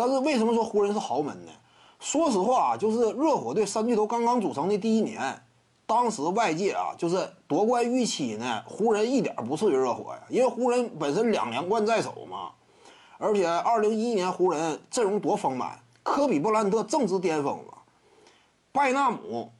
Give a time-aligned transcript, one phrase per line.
[0.00, 1.52] 但是为什么说湖人是豪门呢？
[1.98, 5.20] 说实话啊，就是热火队三巨头刚刚组成的第一年，
[5.84, 12.52] 当时外界啊就是夺冠预期呢，湖人一点不次于热火呀，因为湖人本身两连冠在手嘛，
[13.18, 17.74] 而且二零一一年湖人阵容多丰满，科比布兰特正值巅峰嘛，
[18.72, 19.52] 拜纳姆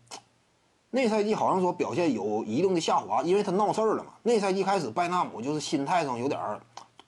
[0.89, 4.13] 那赛季好像说表现有一定的下滑，因为他闹事儿了嘛。
[4.23, 6.41] 那赛季开始，拜纳姆就是心态上有点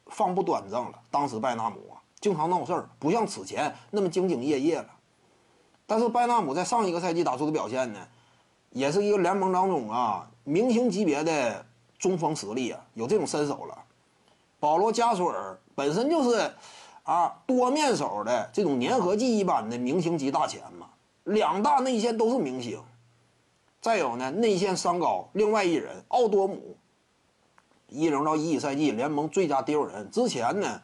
[0.08, 0.98] 放不端正了。
[1.10, 1.78] 当时拜纳姆，
[2.22, 4.86] 经常闹事儿，不像此前那么兢兢业业了。
[5.86, 7.98] 但是拜纳姆在上一个赛季打出的表现呢，
[8.70, 11.66] 也是一个联盟当中啊明星级别的
[11.98, 13.76] 中锋实力啊，有这种身手了。
[14.60, 16.54] 保罗加索尔本身就是
[17.02, 20.88] 啊多面手的这种粘合剂一般的明星级大前嘛，
[21.24, 22.80] 两大内线都是明星。
[23.80, 26.76] 再有呢，内线三高，另外一人奥多姆，
[27.88, 30.08] 一零到一一赛季联盟最佳丢人。
[30.12, 30.80] 之前呢，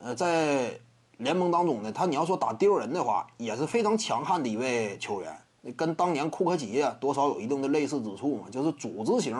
[0.00, 0.78] 呃，在
[1.16, 5.36] 联盟当中呢，他你要说打丢人的话，也是非常强悍的一位球员，
[5.76, 9.36] 跟当年库克奇啊多少有一定的类似之处嘛，就是组织型，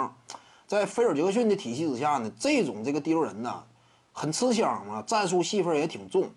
[0.66, 3.62] 在菲尔杰克逊的体系之下呢，这种这个丢人呢，
[4.12, 6.28] 很吃香嘛，战术戏份也挺重，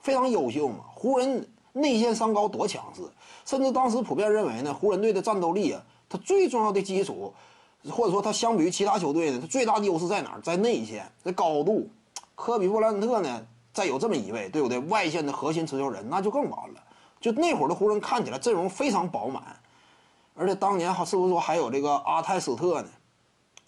[0.00, 0.84] 非常优秀嘛。
[0.94, 3.02] 湖人内线三高多强势，
[3.46, 7.32] 甚至当时普遍认为呢，湖人队的战斗力啊，他最重要的基础，
[7.88, 10.40] 或者说他相比于其他球队呢，他最大的优势在哪儿？
[10.42, 11.88] 在内线，在高度。
[12.40, 13.46] 科比布兰特呢？
[13.70, 14.78] 再有这么一位，对不对？
[14.78, 16.82] 外线的核心持球人，那就更完了。
[17.20, 19.42] 就那会儿的湖人看起来阵容非常饱满，
[20.34, 22.88] 而且当年还是不是说还有这个阿泰斯特呢？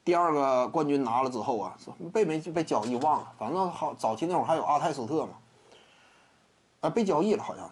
[0.05, 1.77] 第二个冠军拿了之后啊，
[2.13, 5.33] 被没被交易忘了，反正好早期那会儿还有阿泰斯特嘛，
[6.81, 7.71] 啊被交易了好像是，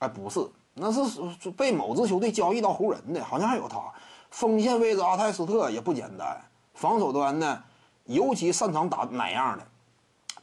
[0.00, 3.80] 哎不是，那是被某支球队交易到湖人的，好像还有他。
[4.30, 6.38] 锋线位置阿泰斯特也不简单，
[6.74, 7.64] 防守端呢
[8.04, 9.66] 尤其擅长打哪样的？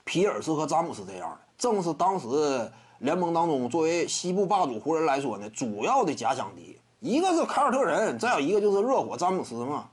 [0.06, 6.80] 皮尔斯和詹姆斯这样的，正是当时联盟当中作为西部霸主湖人来说呢，主要的假想敌。
[7.02, 9.89] 一个是凯尔特人，再有一个就是热火詹姆斯嘛。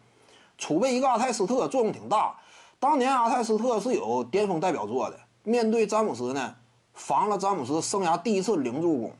[0.58, 2.34] 储备一个阿泰斯特作用挺大。
[2.78, 6.54] 当年阿泰斯特是有巅峰代表作的，面对詹姆斯呢，
[6.94, 9.12] 防了詹姆斯生涯第一次零助攻，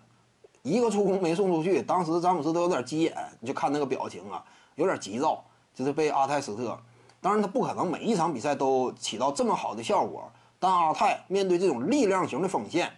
[0.63, 4.45] 一个助攻没送出去，当时詹姆斯都有点急眼，你就看那个表情啊，
[4.77, 5.43] 有点急躁，
[5.75, 6.79] 就是被阿泰斯特。
[7.21, 10.31] 当然他不可能每一场比赛都起到这么好的效果。
[10.63, 12.89] 但阿泰面对这种力量型的锋线，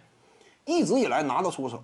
[0.65, 1.81] 一直以来拿得出手，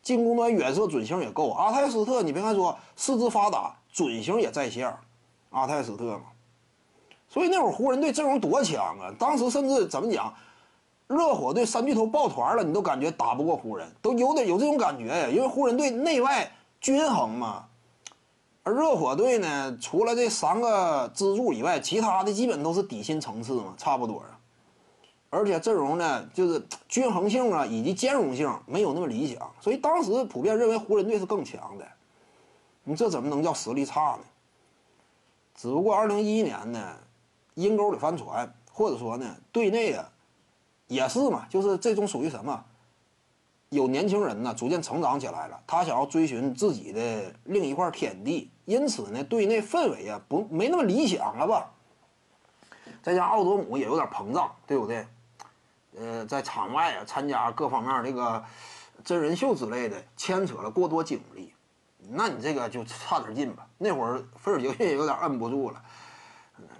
[0.00, 1.50] 进攻端远射准星也够。
[1.50, 4.94] 阿泰斯特，你别看说四肢发达，准星也在线。
[5.50, 6.22] 阿泰斯特嘛，
[7.28, 9.12] 所以那会儿湖人队阵容多强啊！
[9.18, 10.32] 当时甚至怎么讲，
[11.08, 15.26] 热火队三巨头抱团了，你都感觉打不过湖人，都有点有这种感觉呀。
[15.26, 16.48] 因为湖人队内外
[16.80, 17.64] 均衡嘛，
[18.62, 24.22] 而热火队呢，除了这三个支柱以外，其他的基本都是底薪层次嘛，差不多。
[25.34, 31.88] 而且阵容呢，就是均衡性啊，以及兼容性没有那么理想，所以当时普遍认为湖人队是更强的。
[32.84, 34.24] 你这怎么能叫实力差呢？
[35.54, 36.98] 只不过二零一一年呢，
[37.54, 40.06] 阴沟里翻船，或者说呢，队内啊，
[40.86, 42.62] 也是嘛，就是这种属于什么？
[43.70, 51.72] 有年轻人呢，逐渐成长起来了，他想要追寻自己的另一块天地，因此呢，队内氛围啊，不没那么理想了吧？
[53.02, 55.06] 再加奥多姆也有点膨胀，对不对？
[55.98, 58.42] 呃，在场外啊，参加各方面这个
[59.04, 61.52] 真人秀之类的，牵扯了过多精力，
[62.08, 63.66] 那你这个就差点劲吧。
[63.76, 65.82] 那会儿菲尔杰克逊有点摁不住了，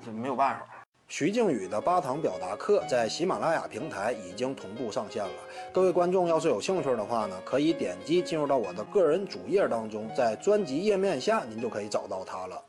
[0.04, 0.66] 这没有办法。
[1.08, 5.34] 徐静宇的八堂表达课在喜马拉雅平台已经同步上线了，
[5.70, 12.64] 各位观众要是有兴趣的话呢，可以点击进入到我的个人主页当中，在专辑页面下您就可以找到它了。